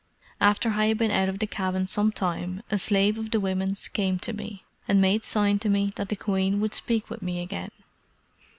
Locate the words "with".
7.11-7.21